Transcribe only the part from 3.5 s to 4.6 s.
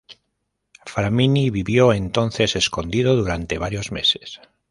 varios meses.